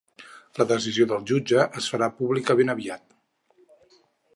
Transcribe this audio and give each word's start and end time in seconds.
La 0.59 0.65
decisió 0.71 1.07
del 1.11 1.27
jutge 1.33 1.67
es 1.83 1.91
farà 1.95 2.11
pública 2.23 2.59
ben 2.63 2.77
aviat. 2.77 3.19